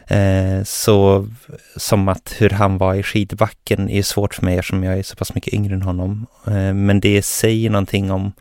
Eh, 0.08 0.64
så 0.64 1.28
som 1.76 2.08
att 2.08 2.36
hur 2.38 2.50
han 2.50 2.78
var 2.78 2.96
i 2.96 3.04
skidbacken 3.04 3.90
är 3.90 4.04
svårt 4.04 4.34
för 4.34 4.46
mig 4.46 4.58
eftersom 4.58 4.84
jag 4.84 5.00
är 5.00 5.04
så 5.04 5.16
pass 5.16 5.36
mycket 5.36 5.54
yngre 5.54 5.74
än 5.74 5.82
honom. 5.82 6.26
Eh, 6.48 6.74
men 6.74 7.00
det 7.00 7.22
säger 7.22 7.70
någonting 7.70 8.12
om 8.12 8.32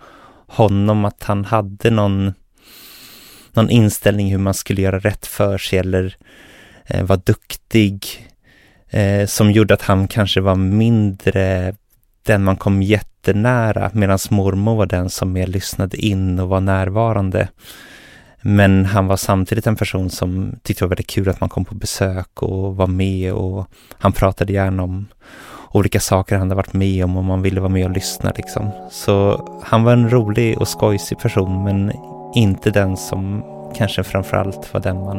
honom 0.46 1.04
att 1.04 1.22
han 1.22 1.44
hade 1.44 1.90
någon, 1.90 2.32
någon 3.52 3.70
inställning 3.70 4.30
hur 4.30 4.38
man 4.38 4.54
skulle 4.54 4.82
göra 4.82 4.98
rätt 4.98 5.26
för 5.26 5.58
sig 5.58 5.78
eller 5.78 6.16
eh, 6.86 7.02
vara 7.02 7.20
duktig 7.24 8.06
eh, 8.90 9.26
som 9.26 9.50
gjorde 9.50 9.74
att 9.74 9.82
han 9.82 10.08
kanske 10.08 10.40
var 10.40 10.54
mindre 10.54 11.74
den 12.22 12.44
man 12.44 12.56
kom 12.56 12.82
jättenära 12.82 13.90
medan 13.94 14.18
mormor 14.30 14.76
var 14.76 14.86
den 14.86 15.10
som 15.10 15.32
mer 15.32 15.46
lyssnade 15.46 15.96
in 15.96 16.38
och 16.38 16.48
var 16.48 16.60
närvarande. 16.60 17.48
Men 18.46 18.84
han 18.84 19.06
var 19.06 19.16
samtidigt 19.16 19.66
en 19.66 19.76
person 19.76 20.10
som 20.10 20.56
tyckte 20.62 20.84
det 20.84 20.86
var 20.86 20.90
väldigt 20.90 21.06
kul 21.06 21.28
att 21.28 21.40
man 21.40 21.48
kom 21.48 21.64
på 21.64 21.74
besök 21.74 22.42
och 22.42 22.76
var 22.76 22.86
med 22.86 23.32
och 23.32 23.66
han 23.98 24.12
pratade 24.12 24.52
gärna 24.52 24.82
om 24.82 25.06
olika 25.72 26.00
saker 26.00 26.36
han 26.36 26.48
hade 26.48 26.54
varit 26.54 26.72
med 26.72 27.04
om 27.04 27.16
och 27.16 27.24
man 27.24 27.42
ville 27.42 27.60
vara 27.60 27.72
med 27.72 27.84
och 27.84 27.94
lyssna 27.94 28.32
liksom. 28.36 28.70
Så 28.90 29.48
han 29.64 29.84
var 29.84 29.92
en 29.92 30.10
rolig 30.10 30.58
och 30.58 30.68
skojsig 30.68 31.18
person 31.18 31.64
men 31.64 31.92
inte 32.34 32.70
den 32.70 32.96
som 32.96 33.44
kanske 33.74 34.02
framförallt 34.02 34.74
var 34.74 34.80
den 34.80 34.96
man 34.96 35.18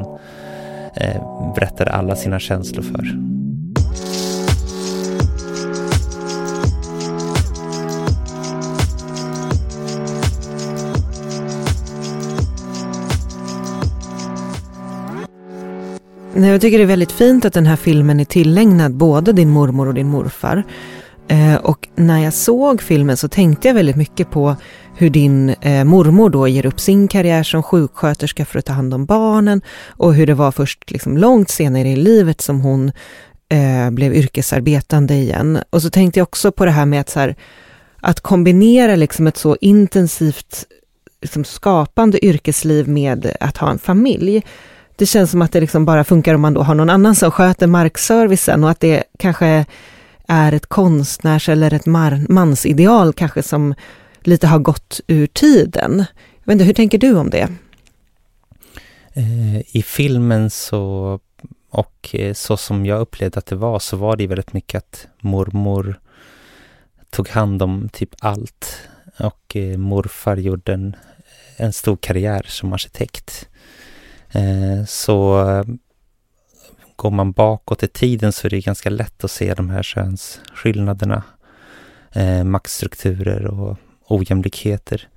eh, 0.96 1.54
berättade 1.56 1.92
alla 1.92 2.16
sina 2.16 2.40
känslor 2.40 2.84
för. 2.84 3.35
Jag 16.38 16.62
tycker 16.62 16.78
det 16.78 16.84
är 16.84 16.88
väldigt 16.88 17.12
fint 17.12 17.46
att 17.46 17.54
den 17.54 17.66
här 17.66 17.76
filmen 17.76 18.20
är 18.20 18.26
tillägnad 18.26 18.94
både 18.94 19.34
din 19.34 19.50
mormor 19.50 19.88
och 19.88 19.94
din 19.94 20.08
morfar. 20.08 20.64
Eh, 21.28 21.56
och 21.56 21.88
när 21.96 22.24
jag 22.24 22.34
såg 22.34 22.82
filmen 22.82 23.18
så 23.18 23.28
tänkte 23.28 23.68
jag 23.68 23.76
väldigt 23.76 23.96
mycket 23.96 24.32
på 24.32 24.56
hur 24.96 25.10
din 25.10 25.50
eh, 25.50 25.84
mormor 25.84 26.30
då 26.30 26.48
ger 26.48 26.66
upp 26.66 26.80
sin 26.80 27.08
karriär 27.08 27.44
som 27.44 27.64
sjuksköterska 27.64 28.46
för 28.46 28.60
att 28.60 28.66
ta 28.66 28.74
hand 28.74 28.94
om 28.94 29.06
barnen 29.06 29.62
och 29.88 30.14
hur 30.14 30.28
det 30.28 30.34
var 30.34 30.52
först 30.52 30.92
liksom 30.92 31.18
långt 31.18 31.50
senare 31.50 31.90
i 31.90 31.96
livet 31.96 32.42
som 32.42 32.62
hon 32.62 32.92
eh, 33.50 33.92
blev 33.92 34.16
yrkesarbetande 34.16 35.14
igen. 35.14 35.60
Och 35.70 35.82
så 35.82 35.90
tänkte 35.90 36.20
jag 36.20 36.28
också 36.28 36.52
på 36.52 36.66
det 36.66 36.72
här 36.72 36.86
med 36.86 37.02
att, 37.02 37.10
så 37.10 37.20
här, 37.20 37.36
att 38.02 38.22
kombinera 38.22 38.96
liksom 38.96 39.28
ett 39.28 39.38
så 39.38 39.58
intensivt 39.62 40.66
liksom 41.22 41.44
skapande 41.44 42.26
yrkesliv 42.26 42.88
med 42.88 43.36
att 43.40 43.58
ha 43.58 43.72
en 43.72 43.80
familj. 43.80 44.44
Det 44.96 45.06
känns 45.06 45.32
som 45.32 45.42
att 45.42 45.52
det 45.52 45.60
liksom 45.60 45.86
bara 45.86 46.04
funkar 46.04 46.34
om 46.34 46.42
man 46.42 46.54
då 46.54 46.62
har 46.62 46.76
någon 46.76 46.90
annan 46.90 47.16
som 47.16 47.32
sköter 47.32 47.68
markservicen 47.68 48.64
och 48.64 48.70
att 48.70 48.80
det 48.80 49.04
kanske 49.20 49.66
är 50.28 50.52
ett 50.52 50.66
konstnärs 50.66 51.50
eller 51.50 51.74
ett 51.74 51.86
mansideal 52.30 53.14
kanske 53.14 53.44
som 53.44 53.76
lite 54.20 54.48
har 54.48 54.60
gått 54.60 55.00
ur 55.08 55.28
tiden. 55.28 56.06
Jag 56.44 56.46
vet 56.46 56.54
inte, 56.54 56.64
hur 56.64 56.74
tänker 56.74 56.98
du 56.98 57.16
om 57.16 57.30
det? 57.30 57.50
Eh, 59.14 59.78
I 59.78 59.84
filmen 59.86 60.50
så, 60.50 61.20
och 61.70 62.10
eh, 62.14 62.34
så 62.34 62.58
som 62.58 62.86
jag 62.86 63.02
upplevde 63.02 63.40
att 63.40 63.46
det 63.46 63.56
var, 63.56 63.80
så 63.80 63.98
var 63.98 64.16
det 64.16 64.28
väldigt 64.28 64.54
mycket 64.54 64.78
att 64.78 65.08
mormor 65.20 66.00
tog 67.10 67.30
hand 67.30 67.62
om 67.62 67.90
typ 67.90 68.16
allt. 68.20 68.78
Och 69.20 69.56
eh, 69.56 69.78
morfar 69.78 70.38
gjorde 70.38 70.74
en, 70.74 70.96
en 71.58 71.74
stor 71.74 71.98
karriär 71.98 72.46
som 72.48 72.74
arkitekt. 72.74 73.50
Eh, 74.32 74.86
så 74.86 75.50
eh, 75.50 75.66
går 76.96 77.12
man 77.12 77.32
bakåt 77.32 77.84
i 77.84 77.88
tiden 77.88 78.32
så 78.32 78.48
är 78.48 78.50
det 78.50 78.62
ganska 78.62 78.90
lätt 78.90 79.24
att 79.24 79.32
se 79.32 79.54
de 79.54 79.70
här 79.70 79.84
könsskillnaderna, 79.84 81.24
eh, 82.12 82.44
maktstrukturer 82.44 83.46
och 83.46 83.78
ojämlikheter. 84.08 85.08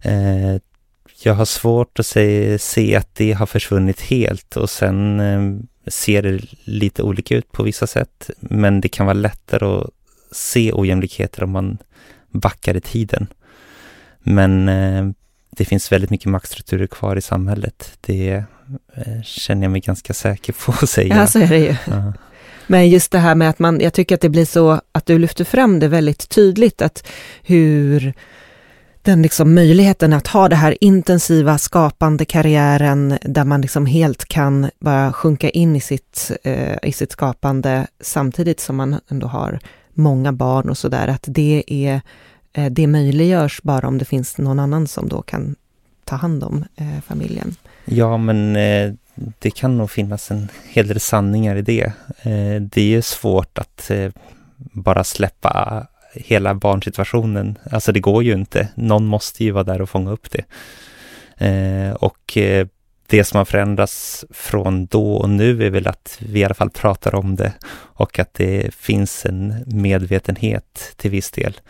Eh, 0.00 0.56
jag 1.22 1.34
har 1.34 1.44
svårt 1.44 1.98
att 1.98 2.06
se, 2.06 2.58
se, 2.58 2.96
att 2.96 3.14
det 3.14 3.32
har 3.32 3.46
försvunnit 3.46 4.00
helt 4.00 4.56
och 4.56 4.70
sen 4.70 5.20
eh, 5.20 5.64
ser 5.86 6.22
det 6.22 6.40
lite 6.64 7.02
olika 7.02 7.36
ut 7.36 7.52
på 7.52 7.62
vissa 7.62 7.86
sätt. 7.86 8.30
Men 8.40 8.80
det 8.80 8.88
kan 8.88 9.06
vara 9.06 9.14
lättare 9.14 9.64
att 9.66 9.90
se 10.32 10.72
ojämlikheter 10.72 11.42
om 11.42 11.50
man 11.50 11.78
backar 12.30 12.76
i 12.76 12.80
tiden. 12.80 13.26
Men 14.22 14.68
eh, 14.68 15.10
det 15.56 15.64
finns 15.64 15.92
väldigt 15.92 16.10
mycket 16.10 16.26
maktstrukturer 16.26 16.86
kvar 16.86 17.16
i 17.16 17.20
samhället. 17.20 17.98
Det 18.00 18.44
eh, 18.94 19.22
känner 19.24 19.62
jag 19.62 19.72
mig 19.72 19.80
ganska 19.80 20.14
säker 20.14 20.52
på 20.52 20.72
att 20.72 20.90
säga. 20.90 21.16
Ja, 21.16 21.26
så 21.26 21.38
är 21.38 21.48
det 21.48 21.58
ju. 21.58 21.76
Ja. 21.86 22.12
Men 22.66 22.88
just 22.88 23.12
det 23.12 23.18
här 23.18 23.34
med 23.34 23.50
att 23.50 23.58
man, 23.58 23.80
jag 23.80 23.92
tycker 23.92 24.14
att 24.14 24.20
det 24.20 24.28
blir 24.28 24.44
så 24.44 24.80
att 24.92 25.06
du 25.06 25.18
lyfter 25.18 25.44
fram 25.44 25.78
det 25.80 25.88
väldigt 25.88 26.28
tydligt, 26.28 26.82
att 26.82 27.08
hur 27.42 28.14
den 29.02 29.22
liksom 29.22 29.54
möjligheten 29.54 30.12
att 30.12 30.26
ha 30.26 30.48
det 30.48 30.56
här 30.56 30.76
intensiva 30.80 31.58
skapande 31.58 32.24
karriären 32.24 33.18
där 33.22 33.44
man 33.44 33.60
liksom 33.60 33.86
helt 33.86 34.24
kan 34.24 34.70
bara 34.80 35.12
sjunka 35.12 35.50
in 35.50 35.76
i 35.76 35.80
sitt, 35.80 36.30
eh, 36.42 36.76
i 36.82 36.92
sitt 36.92 37.12
skapande 37.12 37.86
samtidigt 38.00 38.60
som 38.60 38.76
man 38.76 39.00
ändå 39.08 39.26
har 39.26 39.60
många 39.94 40.32
barn 40.32 40.70
och 40.70 40.78
sådär, 40.78 41.08
att 41.08 41.24
det 41.26 41.64
är 41.66 42.00
Eh, 42.52 42.70
det 42.70 42.86
möjliggörs 42.86 43.62
bara 43.62 43.88
om 43.88 43.98
det 43.98 44.04
finns 44.04 44.38
någon 44.38 44.58
annan 44.58 44.86
som 44.86 45.08
då 45.08 45.22
kan 45.22 45.56
ta 46.04 46.16
hand 46.16 46.44
om 46.44 46.64
eh, 46.76 47.00
familjen. 47.06 47.56
Ja, 47.84 48.16
men 48.16 48.56
eh, 48.56 48.92
det 49.14 49.50
kan 49.50 49.76
nog 49.78 49.90
finnas 49.90 50.30
en 50.30 50.48
hel 50.68 50.88
del 50.88 51.00
sanningar 51.00 51.56
i 51.56 51.62
det. 51.62 51.92
Eh, 52.22 52.62
det 52.62 52.80
är 52.80 52.86
ju 52.86 53.02
svårt 53.02 53.58
att 53.58 53.90
eh, 53.90 54.12
bara 54.56 55.04
släppa 55.04 55.86
hela 56.14 56.54
barnsituationen. 56.54 57.58
Alltså 57.70 57.92
det 57.92 58.00
går 58.00 58.24
ju 58.24 58.32
inte. 58.32 58.68
Någon 58.74 59.06
måste 59.06 59.44
ju 59.44 59.50
vara 59.50 59.64
där 59.64 59.82
och 59.82 59.90
fånga 59.90 60.10
upp 60.10 60.28
det. 60.30 60.44
och 61.94 62.38
det 63.06 63.24
som 63.24 63.38
har 63.38 63.44
förändrats 63.44 64.24
från 64.30 64.86
då 64.86 65.14
och 65.14 65.30
nu 65.30 65.66
är 65.66 65.70
väl 65.70 65.86
att 65.86 66.18
vi 66.20 66.40
i 66.40 66.44
alla 66.44 66.54
fall 66.54 66.70
pratar 66.70 67.14
om 67.14 67.36
det 67.36 67.52
och 67.72 68.18
att 68.18 68.34
det 68.34 68.74
finns 68.74 69.26
en 69.26 69.64
medvetenhet 69.66 70.92
till 70.96 71.10
viss 71.10 71.30
del. 71.30 71.60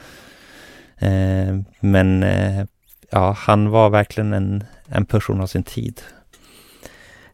Eh, 1.02 1.59
men 1.80 2.23
eh, 2.23 2.64
ja, 3.11 3.37
han 3.38 3.71
var 3.71 3.90
verkligen 3.90 4.32
en, 4.32 4.64
en 4.87 5.04
person 5.04 5.40
av 5.40 5.47
sin 5.47 5.62
tid. 5.62 6.00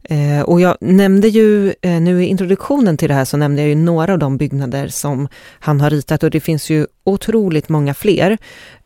Eh, 0.02 0.42
och 0.42 0.60
jag 0.60 0.76
nämnde 0.80 1.28
ju, 1.28 1.74
eh, 1.82 2.00
nu 2.00 2.24
i 2.24 2.26
introduktionen 2.26 2.96
till 2.96 3.08
det 3.08 3.14
här 3.14 3.24
så 3.24 3.36
nämnde 3.36 3.62
jag 3.62 3.68
ju 3.68 3.74
några 3.74 4.12
av 4.12 4.18
de 4.18 4.36
byggnader 4.36 4.88
som 4.88 5.28
han 5.60 5.80
har 5.80 5.90
ritat 5.90 6.22
och 6.22 6.30
det 6.30 6.40
finns 6.40 6.70
ju 6.70 6.86
otroligt 7.04 7.68
många 7.68 7.94
fler. 7.94 8.38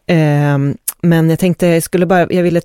Eh, 0.07 0.59
men 1.03 1.31
jag 1.31 1.39
tänkte, 1.39 1.67
jag 1.67 1.83
skulle 1.83 2.07
bara, 2.07 2.33
jag 2.33 2.43
ville 2.43 2.61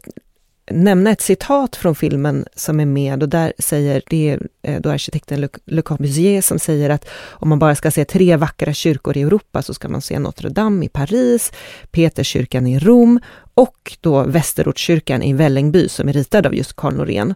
nämna 0.71 1.11
ett 1.11 1.21
citat 1.21 1.75
från 1.75 1.95
filmen 1.95 2.45
som 2.55 2.79
är 2.79 2.85
med 2.85 3.23
och 3.23 3.29
där 3.29 3.53
säger, 3.59 4.01
det 4.09 4.29
är 4.29 4.47
eh, 4.61 4.81
då 4.81 4.89
arkitekten 4.89 5.49
Le, 5.65 5.81
Corbusier 5.81 6.41
som 6.41 6.59
säger 6.59 6.89
att 6.89 7.09
om 7.29 7.49
man 7.49 7.59
bara 7.59 7.75
ska 7.75 7.91
se 7.91 8.05
tre 8.05 8.35
vackra 8.35 8.73
kyrkor 8.73 9.17
i 9.17 9.21
Europa 9.21 9.61
så 9.61 9.73
ska 9.73 9.89
man 9.89 10.01
se 10.01 10.19
Notre 10.19 10.49
Dame 10.49 10.85
i 10.85 10.89
Paris, 10.89 11.51
Peterskyrkan 11.91 12.67
i 12.67 12.79
Rom 12.79 13.19
och 13.53 13.97
då 14.01 14.23
Västerortskyrkan 14.23 15.23
i 15.23 15.33
Vällingby 15.33 15.89
som 15.89 16.09
är 16.09 16.13
ritad 16.13 16.45
av 16.45 16.55
just 16.55 16.75
Carl 16.75 16.95
Norén. 16.95 17.33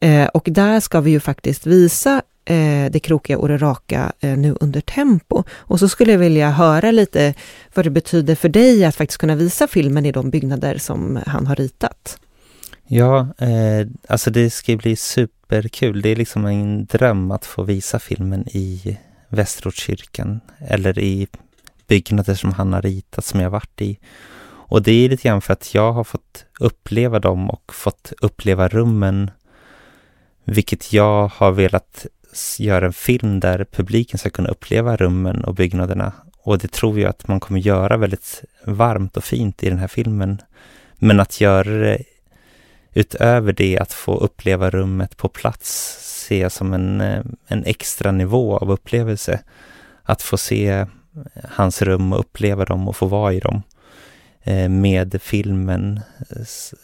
Eh, 0.00 0.26
och 0.26 0.48
där 0.50 0.80
ska 0.80 1.00
vi 1.00 1.10
ju 1.10 1.20
faktiskt 1.20 1.66
visa 1.66 2.22
eh, 2.44 2.90
det 2.90 3.00
krokiga 3.02 3.38
och 3.38 3.48
det 3.48 3.56
raka 3.56 4.12
eh, 4.20 4.36
nu 4.36 4.56
under 4.60 4.80
tempo. 4.80 5.42
Och 5.50 5.78
så 5.78 5.88
skulle 5.88 6.12
jag 6.12 6.18
vilja 6.18 6.50
höra 6.50 6.90
lite 6.90 7.34
vad 7.74 7.86
det 7.86 7.90
betyder 7.90 8.34
för 8.34 8.48
dig 8.48 8.84
att 8.84 8.96
faktiskt 8.96 9.20
kunna 9.20 9.34
visa 9.34 9.66
filmen 9.66 10.06
i 10.06 10.12
de 10.12 10.30
byggnader 10.30 10.78
som 10.78 11.18
han 11.26 11.46
har 11.46 11.56
ritat. 11.56 12.18
Ja, 12.88 13.28
eh, 13.38 13.86
alltså 14.08 14.30
det 14.30 14.50
ska 14.50 14.72
ju 14.72 14.78
bli 14.78 14.96
superkul. 14.96 16.02
Det 16.02 16.08
är 16.08 16.16
liksom 16.16 16.46
en 16.46 16.86
dröm 16.86 17.30
att 17.30 17.46
få 17.46 17.62
visa 17.62 17.98
filmen 17.98 18.48
i 18.48 18.98
Västerortskyrkan 19.28 20.40
eller 20.58 20.98
i 20.98 21.26
byggnader 21.86 22.34
som 22.34 22.52
han 22.52 22.72
har 22.72 22.82
ritat 22.82 23.24
som 23.24 23.40
jag 23.40 23.50
varit 23.50 23.82
i. 23.82 23.98
Och 24.68 24.82
det 24.82 24.92
är 24.92 25.08
lite 25.08 25.28
grann 25.28 25.40
för 25.40 25.52
att 25.52 25.74
jag 25.74 25.92
har 25.92 26.04
fått 26.04 26.44
uppleva 26.60 27.20
dem 27.20 27.50
och 27.50 27.72
fått 27.74 28.12
uppleva 28.20 28.68
rummen, 28.68 29.30
vilket 30.44 30.92
jag 30.92 31.28
har 31.28 31.52
velat 31.52 32.06
göra 32.58 32.86
en 32.86 32.92
film 32.92 33.40
där 33.40 33.66
publiken 33.72 34.18
ska 34.18 34.30
kunna 34.30 34.48
uppleva 34.48 34.96
rummen 34.96 35.44
och 35.44 35.54
byggnaderna. 35.54 36.12
Och 36.42 36.58
det 36.58 36.72
tror 36.72 37.00
jag 37.00 37.10
att 37.10 37.28
man 37.28 37.40
kommer 37.40 37.60
göra 37.60 37.96
väldigt 37.96 38.44
varmt 38.64 39.16
och 39.16 39.24
fint 39.24 39.62
i 39.62 39.68
den 39.68 39.78
här 39.78 39.88
filmen. 39.88 40.42
Men 40.98 41.20
att 41.20 41.40
göra 41.40 41.70
det 41.70 42.02
utöver 42.96 43.52
det 43.52 43.78
att 43.78 43.92
få 43.92 44.16
uppleva 44.16 44.70
rummet 44.70 45.16
på 45.16 45.28
plats 45.28 45.98
ser 46.26 46.40
jag 46.40 46.52
som 46.52 46.72
en, 46.72 47.00
eh, 47.00 47.24
en 47.46 47.64
extra 47.64 48.12
nivå 48.12 48.56
av 48.56 48.70
upplevelse. 48.70 49.40
Att 50.02 50.22
få 50.22 50.36
se 50.36 50.68
eh, 50.68 50.86
hans 51.44 51.82
rum 51.82 52.12
och 52.12 52.20
uppleva 52.20 52.64
dem 52.64 52.88
och 52.88 52.96
få 52.96 53.06
vara 53.06 53.32
i 53.32 53.40
dem. 53.40 53.62
Eh, 54.42 54.68
med 54.68 55.22
filmen, 55.22 56.00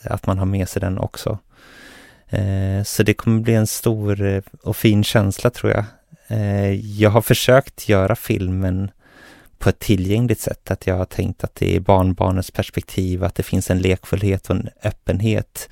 att 0.04 0.26
man 0.26 0.38
har 0.38 0.46
med 0.46 0.68
sig 0.68 0.80
den 0.80 0.98
också. 0.98 1.38
Så 2.84 3.02
det 3.02 3.14
kommer 3.14 3.40
bli 3.40 3.54
en 3.54 3.66
stor 3.66 4.42
och 4.62 4.76
fin 4.76 5.04
känsla 5.04 5.50
tror 5.50 5.72
jag. 5.72 5.84
Jag 6.78 7.10
har 7.10 7.20
försökt 7.20 7.88
göra 7.88 8.16
filmen 8.16 8.90
på 9.58 9.68
ett 9.68 9.78
tillgängligt 9.78 10.40
sätt. 10.40 10.70
Att 10.70 10.86
jag 10.86 10.96
har 10.96 11.04
tänkt 11.04 11.44
att 11.44 11.54
det 11.54 11.76
är 11.76 11.80
barnbarnets 11.80 12.50
perspektiv, 12.50 13.24
att 13.24 13.34
det 13.34 13.42
finns 13.42 13.70
en 13.70 13.78
lekfullhet 13.78 14.50
och 14.50 14.56
en 14.56 14.68
öppenhet 14.82 15.68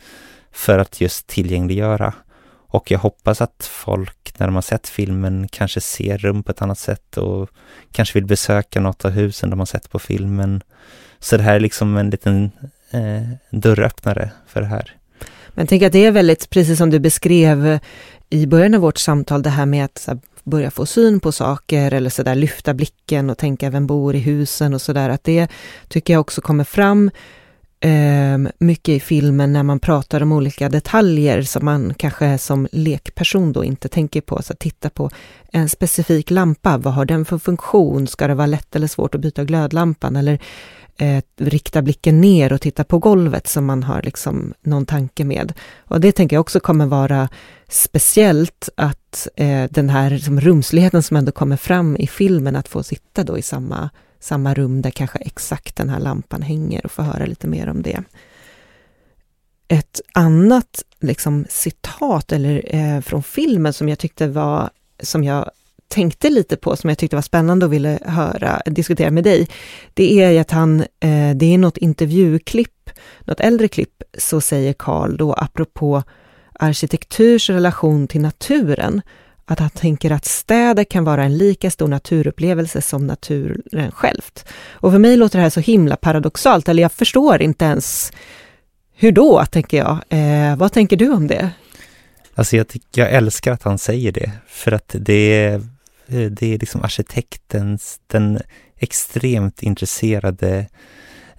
för 0.52 0.78
att 0.78 1.00
just 1.00 1.26
tillgängliggöra. 1.26 2.14
Och 2.73 2.90
jag 2.90 2.99
hoppas 2.99 3.40
att 3.40 3.69
folk 3.71 4.38
när 4.38 4.47
de 4.47 4.54
har 4.54 4.62
sett 4.62 4.88
filmen 4.88 5.49
kanske 5.49 5.80
ser 5.80 6.19
rum 6.19 6.42
på 6.42 6.50
ett 6.50 6.62
annat 6.62 6.78
sätt 6.78 7.16
och 7.16 7.50
kanske 7.92 8.19
vill 8.19 8.26
besöka 8.26 8.80
något 8.80 9.04
av 9.04 9.11
husen 9.11 9.50
de 9.50 9.59
har 9.59 9.66
sett 9.66 9.90
på 9.90 9.99
filmen. 9.99 10.62
Så 11.19 11.37
det 11.37 11.42
här 11.42 11.54
är 11.54 11.61
liksom 11.61 11.97
en 11.97 12.11
liten 12.11 12.50
eh, 12.90 13.28
dörröppnare 13.50 14.30
för 14.47 14.61
det 14.61 14.66
här. 14.66 14.97
Men 15.49 15.62
jag 15.62 15.69
tänker 15.69 15.87
att 15.87 15.92
det 15.92 16.07
är 16.07 16.12
väldigt, 16.12 16.50
precis 16.50 16.78
som 16.78 16.90
du 16.90 16.99
beskrev 16.99 17.66
eh, 17.66 17.80
i 18.30 18.47
början 18.47 18.75
av 18.75 18.80
vårt 18.80 18.99
samtal, 18.99 19.42
det 19.42 19.50
här 19.50 19.66
med 19.66 19.85
att 19.85 20.04
här, 20.07 20.19
börja 20.45 20.71
få 20.71 20.87
syn 20.87 21.21
på 21.21 21.33
saker 21.33 21.92
eller 21.92 22.11
så 22.11 22.23
där 22.23 22.35
lyfta 22.35 22.75
blicken 22.75 23.30
och 23.30 23.38
tänka 23.38 23.71
vem 23.71 23.87
bor 23.87 24.14
i 24.14 24.19
husen 24.19 24.75
och 24.75 24.83
sådär. 24.83 25.09
att 25.09 25.25
det 25.25 25.49
tycker 25.88 26.12
jag 26.12 26.21
också 26.21 26.40
kommer 26.40 26.64
fram 26.64 27.11
eh, 27.81 28.39
mycket 28.59 28.93
i 28.93 29.01
filmen 29.01 29.53
när 29.53 29.63
man 29.63 29.81
pratar 29.81 30.23
om 30.23 30.33
olika 30.33 30.69
detaljer 30.69 31.43
som 31.43 31.65
man 31.65 31.95
kanske 31.95 32.39
som 32.39 32.69
lekperson 32.73 33.53
då 33.53 33.65
inte 33.65 33.89
tänker 33.89 34.21
på. 34.21 34.43
Så 34.43 34.55
titta 34.55 34.91
på 34.91 35.11
en 35.53 35.69
specifik 35.69 36.31
lampa, 36.31 36.79
vad 36.79 36.95
har 36.95 37.05
den 37.05 37.25
för 37.25 37.39
funktion? 37.39 38.07
Ska 38.07 38.27
det 38.27 38.35
vara 38.35 38.47
lätt 38.47 38.77
eller 38.77 38.87
svårt 38.87 39.15
att 39.15 39.21
byta 39.21 39.45
glödlampan? 39.45 40.17
Eller 40.17 40.39
eh, 41.01 41.23
rikta 41.37 41.83
blicken 41.83 42.21
ner 42.21 42.53
och 42.53 42.61
titta 42.61 42.85
på 42.85 42.99
golvet 42.99 43.49
som 43.49 43.67
man 43.67 43.83
har 43.83 44.03
liksom 44.03 44.55
någon 44.63 44.87
tanke 44.87 45.25
med. 45.25 45.53
Och 45.79 46.01
det 46.01 46.13
tänker 46.13 46.37
jag 46.37 46.41
också 46.41 46.61
kommer 46.61 46.87
vara 46.87 47.29
speciellt 47.69 48.69
att 48.75 49.29
eh, 49.37 49.65
den 49.71 49.91
här 49.91 50.11
liksom, 50.11 50.41
rumsligheten 50.41 51.03
som 51.03 51.17
ändå 51.17 51.33
kommer 51.33 51.57
fram 51.57 51.97
i 51.97 52.07
filmen, 52.07 52.57
att 52.57 52.69
få 52.69 52.83
sitta 52.83 53.25
då 53.25 53.39
i 53.39 53.43
samma, 53.43 53.91
samma 54.21 54.55
rum 54.55 54.83
där 54.83 54.91
kanske 54.91 55.19
exakt 55.19 55.77
den 55.77 55.89
här 55.89 56.00
lampan 56.00 56.43
hänger 56.43 56.85
och 56.85 56.93
få 56.93 57.03
höra 57.03 57.27
lite 57.27 57.47
mer 57.47 57.69
om 57.69 57.83
det. 57.83 58.03
Ett 59.69 60.00
annat 60.12 60.85
liksom, 61.00 61.47
citat 61.49 62.33
eller, 62.33 62.75
eh, 62.77 63.00
från 63.00 63.23
filmen 63.23 63.73
som 63.73 63.89
jag 63.89 63.99
tyckte 63.99 64.29
var, 64.29 64.71
som 65.03 65.25
jag 65.25 65.50
tänkte 65.89 66.31
lite 66.31 66.57
på, 66.57 66.77
som 66.77 66.91
jag 66.91 66.99
tyckte 66.99 67.17
var 67.17 67.23
spännande 67.23 67.67
och 67.67 67.73
ville 67.73 67.99
höra, 68.05 68.62
diskutera 68.67 69.11
med 69.11 69.25
dig, 69.25 69.49
det 69.95 70.23
är 70.23 70.41
att 70.41 70.50
han, 70.50 70.81
eh, 70.81 71.35
det 71.35 71.55
är 71.55 71.59
något 71.59 71.77
intervjuklipp, 71.77 72.91
något 73.21 73.41
äldre 73.41 73.69
klipp, 73.69 74.03
så 74.19 74.41
säger 74.41 74.73
Karl 74.73 75.17
då 75.17 75.33
apropå 75.33 76.03
arkitekturs 76.53 77.50
relation 77.50 78.09
till 78.09 78.21
naturen, 78.21 79.03
att 79.45 79.59
han 79.59 79.71
tänker 79.71 80.11
att 80.11 80.25
städer 80.25 80.85
kan 80.85 81.05
vara 81.05 81.25
en 81.25 81.39
lika 81.39 81.71
stor 81.71 81.89
naturupplevelse 81.89 82.83
som 82.83 83.07
naturen 83.07 83.93
självt. 83.93 84.45
Och 84.71 84.93
för 84.93 84.99
mig 84.99 85.17
låter 85.17 85.39
det 85.39 85.43
här 85.43 85.51
så 85.51 85.61
himla 85.61 85.97
paradoxalt, 85.97 86.69
eller 86.69 86.83
jag 86.83 86.93
förstår 86.93 87.43
inte 87.43 87.65
ens 87.65 88.13
hur 88.95 89.13
då, 89.13 89.45
tänker 89.45 89.77
jag. 89.77 89.99
Eh, 90.09 90.57
vad 90.57 90.73
tänker 90.73 90.97
du 90.97 91.11
om 91.11 91.27
det? 91.27 91.51
Alltså 92.35 92.57
jag, 92.57 92.67
jag 92.95 93.11
älskar 93.11 93.53
att 93.53 93.63
han 93.63 93.79
säger 93.79 94.13
det, 94.13 94.31
för 94.47 94.73
att 94.73 94.95
det 94.99 95.45
är 95.45 95.55
eh, 96.07 96.31
det 96.31 96.55
är 96.55 96.59
liksom 96.59 96.83
arkitektens, 96.83 98.01
den 98.07 98.41
extremt 98.77 99.63
intresserade 99.63 100.67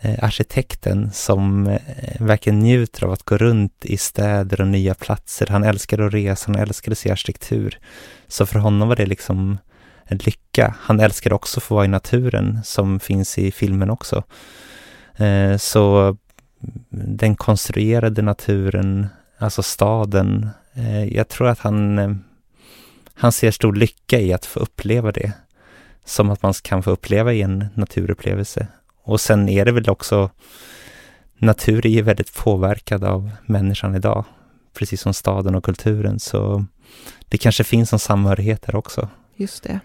Eh, 0.04 0.24
arkitekten 0.24 1.12
som 1.12 1.68
eh, 1.68 1.80
verkligen 2.20 2.60
njuter 2.60 3.04
av 3.06 3.12
att 3.12 3.24
gå 3.24 3.38
runt 3.38 3.86
i 3.86 3.98
städer 3.98 4.62
och 4.62 4.68
nya 4.68 4.94
platser. 4.94 5.48
Han 5.48 5.64
älskade 5.64 6.06
att 6.06 6.14
resa, 6.14 6.52
han 6.52 6.62
älskade 6.62 6.92
att 6.92 6.98
se 6.98 7.12
arkitektur. 7.12 7.80
Så 8.28 8.46
för 8.46 8.60
honom 8.60 8.88
var 8.88 8.96
det 8.96 9.06
liksom 9.06 9.58
en 10.06 10.18
lycka. 10.18 10.76
Han 10.80 11.00
älskade 11.00 11.36
också 11.36 11.60
att 11.60 11.64
få 11.64 11.76
vara 11.76 11.86
i 11.86 11.88
naturen 11.88 12.60
som 12.64 13.00
finns 13.00 13.38
i 13.38 13.52
filmen 13.52 13.90
också. 13.90 14.24
Eh, 15.18 15.58
så 15.58 16.18
den 16.90 17.36
konstruerade 17.36 18.22
naturen, 18.22 19.08
alltså 19.38 19.64
staden, 19.64 20.50
jag 21.10 21.28
tror 21.28 21.48
att 21.48 21.60
han 21.60 22.00
han 23.14 23.32
ser 23.32 23.52
stor 23.52 23.74
lycka 23.74 24.20
i 24.20 24.34
att 24.34 24.46
få 24.46 24.60
uppleva 24.60 25.12
det. 25.12 25.34
Som 26.06 26.30
att 26.30 26.44
man 26.44 26.54
kan 26.54 26.84
få 26.84 26.92
uppleva 26.92 27.34
i 27.34 27.42
en 27.42 27.66
naturupplevelse. 27.74 28.68
Och 29.04 29.22
sen 29.22 29.50
är 29.50 29.66
det 29.66 29.72
väl 29.72 29.90
också, 29.90 30.30
natur 31.38 31.86
är 31.86 31.90
ju 31.90 32.02
väldigt 32.02 32.34
påverkad 32.34 33.04
av 33.04 33.32
människan 33.46 33.96
idag. 33.96 34.26
Precis 34.74 35.02
som 35.02 35.14
staden 35.14 35.56
och 35.56 35.64
kulturen. 35.64 36.20
Så 36.20 36.66
det 37.30 37.38
kanske 37.38 37.64
finns 37.64 37.94
en 37.94 38.00
samhörighet 38.00 38.62
där 38.62 38.76
också. 38.76 39.10
Just 39.36 39.64
det. 39.64 39.80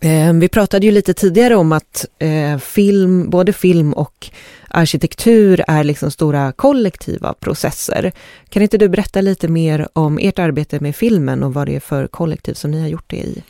Eh, 0.00 0.32
vi 0.32 0.48
pratade 0.48 0.86
ju 0.86 0.92
lite 0.92 1.14
tidigare 1.14 1.56
om 1.56 1.72
att 1.72 2.06
eh, 2.18 2.58
film, 2.58 3.30
både 3.30 3.52
film 3.52 3.92
och 3.92 4.30
arkitektur 4.68 5.64
är 5.68 5.84
liksom 5.84 6.10
stora 6.10 6.52
kollektiva 6.52 7.34
processer. 7.34 8.12
Kan 8.48 8.62
inte 8.62 8.78
du 8.78 8.88
berätta 8.88 9.20
lite 9.20 9.48
mer 9.48 9.88
om 9.92 10.18
ert 10.18 10.38
arbete 10.38 10.80
med 10.80 10.96
filmen 10.96 11.42
och 11.42 11.54
vad 11.54 11.66
det 11.66 11.76
är 11.76 11.80
för 11.80 12.06
kollektiv 12.06 12.54
som 12.54 12.70
ni 12.70 12.80
har 12.80 12.88
gjort 12.88 13.10
det 13.10 13.16
i? 13.16 13.42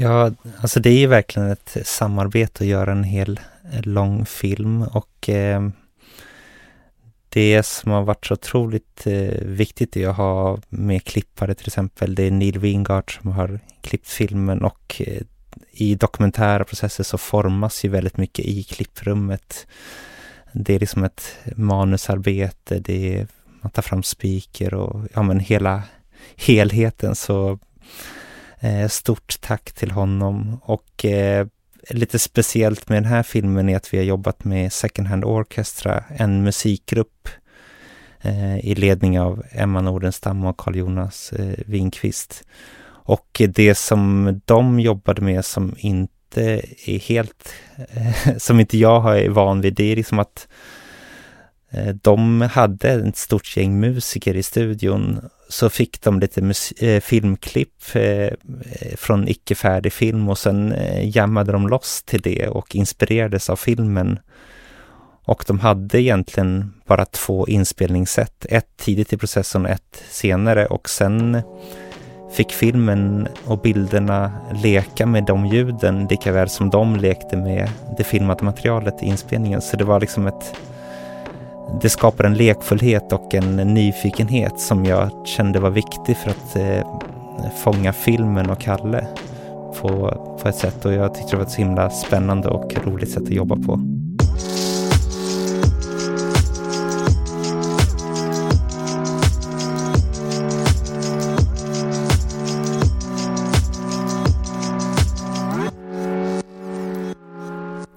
Ja, 0.00 0.30
alltså 0.60 0.80
det 0.80 0.90
är 0.90 0.98
ju 0.98 1.06
verkligen 1.06 1.50
ett 1.50 1.76
samarbete 1.84 2.64
att 2.64 2.68
göra 2.68 2.92
en 2.92 3.04
hel 3.04 3.40
eh, 3.72 3.82
lång 3.82 4.26
film 4.26 4.82
och 4.82 5.28
eh, 5.28 5.68
det 7.28 7.62
som 7.62 7.92
har 7.92 8.02
varit 8.02 8.24
så 8.24 8.34
otroligt 8.34 9.06
eh, 9.06 9.44
viktigt 9.44 9.96
är 9.96 10.08
att 10.08 10.16
ha 10.16 10.58
med 10.68 11.04
klippare 11.04 11.54
till 11.54 11.66
exempel. 11.66 12.14
Det 12.14 12.22
är 12.22 12.30
Neil 12.30 12.58
Wingard 12.58 13.20
som 13.20 13.32
har 13.32 13.60
klippt 13.80 14.08
filmen 14.08 14.62
och 14.64 15.02
eh, 15.06 15.22
i 15.70 15.94
dokumentära 15.94 16.64
processer 16.64 17.04
så 17.04 17.18
formas 17.18 17.84
ju 17.84 17.88
väldigt 17.88 18.16
mycket 18.16 18.44
i 18.44 18.62
klipprummet. 18.62 19.66
Det 20.52 20.74
är 20.74 20.80
liksom 20.80 21.04
ett 21.04 21.36
manusarbete, 21.56 22.78
det 22.78 23.18
är, 23.18 23.26
man 23.60 23.70
tar 23.70 23.82
fram 23.82 24.02
speaker 24.02 24.74
och 24.74 25.06
ja 25.14 25.22
men 25.22 25.40
hela 25.40 25.82
helheten 26.36 27.14
så 27.14 27.58
Eh, 28.60 28.88
stort 28.88 29.40
tack 29.40 29.72
till 29.72 29.90
honom 29.90 30.60
och 30.62 31.04
eh, 31.04 31.46
lite 31.90 32.18
speciellt 32.18 32.88
med 32.88 33.02
den 33.02 33.12
här 33.12 33.22
filmen 33.22 33.68
är 33.68 33.76
att 33.76 33.94
vi 33.94 33.98
har 33.98 34.04
jobbat 34.04 34.44
med 34.44 34.72
Second 34.72 35.08
Hand 35.08 35.24
Orchestra, 35.24 36.04
en 36.16 36.42
musikgrupp 36.42 37.28
eh, 38.20 38.58
i 38.58 38.74
ledning 38.74 39.20
av 39.20 39.44
Emma 39.50 39.80
Nordenstam 39.80 40.44
och 40.44 40.56
Carl 40.56 40.76
Jonas 40.76 41.32
Winqvist. 41.66 42.44
Och 42.86 43.42
det 43.48 43.74
som 43.74 44.40
de 44.44 44.80
jobbade 44.80 45.22
med 45.22 45.44
som 45.44 45.74
inte 45.78 46.62
är 46.86 46.98
helt, 46.98 47.54
som 48.38 48.60
inte 48.60 48.78
jag 48.78 49.18
är 49.18 49.28
van 49.28 49.60
vid, 49.60 49.74
det 49.74 49.92
är 49.92 49.96
liksom 49.96 50.18
att 50.18 50.48
de 52.02 52.40
hade 52.40 52.88
ett 52.88 53.16
stort 53.16 53.56
gäng 53.56 53.80
musiker 53.80 54.36
i 54.36 54.42
studion. 54.42 55.28
Så 55.48 55.70
fick 55.70 56.02
de 56.02 56.20
lite 56.20 56.52
eh, 56.80 57.00
filmklipp 57.00 57.94
eh, 57.94 58.30
från 58.96 59.28
icke 59.28 59.54
färdig 59.54 59.92
film 59.92 60.28
och 60.28 60.38
sen 60.38 60.72
eh, 60.72 61.16
jammade 61.16 61.52
de 61.52 61.68
loss 61.68 62.02
till 62.02 62.20
det 62.20 62.48
och 62.48 62.76
inspirerades 62.76 63.50
av 63.50 63.56
filmen. 63.56 64.18
Och 65.24 65.44
de 65.46 65.60
hade 65.60 66.02
egentligen 66.02 66.72
bara 66.86 67.04
två 67.04 67.48
inspelningssätt, 67.48 68.46
ett 68.48 68.76
tidigt 68.76 69.12
i 69.12 69.16
processen 69.16 69.64
och 69.64 69.70
ett 69.70 70.02
senare 70.10 70.66
och 70.66 70.88
sen 70.88 71.42
fick 72.32 72.52
filmen 72.52 73.28
och 73.44 73.60
bilderna 73.60 74.32
leka 74.62 75.06
med 75.06 75.24
de 75.24 75.46
ljuden 75.46 76.06
lika 76.10 76.32
väl 76.32 76.48
som 76.48 76.70
de 76.70 76.96
lekte 76.96 77.36
med 77.36 77.70
det 77.96 78.04
filmade 78.04 78.44
materialet 78.44 79.02
i 79.02 79.06
inspelningen. 79.06 79.60
Så 79.60 79.76
det 79.76 79.84
var 79.84 80.00
liksom 80.00 80.26
ett... 80.26 80.54
Det 81.82 81.90
skapar 81.90 82.24
en 82.24 82.34
lekfullhet 82.34 83.12
och 83.12 83.34
en 83.34 83.56
nyfikenhet 83.56 84.60
som 84.60 84.84
jag 84.84 85.10
kände 85.26 85.60
var 85.60 85.70
viktig 85.70 86.16
för 86.16 86.30
att 86.30 86.56
eh, 86.56 86.86
fånga 87.64 87.92
filmen 87.92 88.50
och 88.50 88.60
Kalle 88.60 89.06
på, 89.80 89.88
på 90.42 90.48
ett 90.48 90.56
sätt 90.56 90.84
och 90.84 90.92
jag 90.92 91.14
tyckte 91.14 91.30
det 91.30 91.36
var 91.36 91.44
ett 91.44 91.50
så 91.50 91.58
himla 91.58 91.90
spännande 91.90 92.48
och 92.48 92.74
roligt 92.84 93.10
sätt 93.10 93.22
att 93.22 93.30
jobba 93.30 93.56
på. 93.56 93.80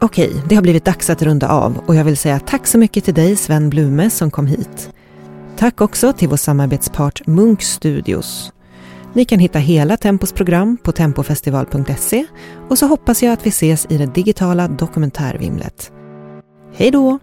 Okej, 0.03 0.43
det 0.49 0.55
har 0.55 0.61
blivit 0.61 0.85
dags 0.85 1.09
att 1.09 1.21
runda 1.21 1.49
av 1.49 1.77
och 1.85 1.95
jag 1.95 2.03
vill 2.03 2.17
säga 2.17 2.39
tack 2.39 2.67
så 2.67 2.77
mycket 2.77 3.05
till 3.05 3.13
dig 3.13 3.35
Sven 3.35 3.69
Blume 3.69 4.09
som 4.09 4.31
kom 4.31 4.47
hit. 4.47 4.89
Tack 5.57 5.81
också 5.81 6.13
till 6.13 6.29
vår 6.29 6.37
samarbetspart 6.37 7.27
Munk 7.27 7.61
Studios. 7.61 8.53
Ni 9.13 9.25
kan 9.25 9.39
hitta 9.39 9.59
hela 9.59 9.97
Tempos 9.97 10.33
program 10.33 10.77
på 10.83 10.91
tempofestival.se 10.91 12.25
och 12.69 12.77
så 12.77 12.87
hoppas 12.87 13.23
jag 13.23 13.33
att 13.33 13.45
vi 13.45 13.49
ses 13.49 13.87
i 13.89 13.97
det 13.97 14.05
digitala 14.05 14.67
dokumentärvimlet. 14.67 15.91
Hej 16.75 16.91
då! 16.91 17.19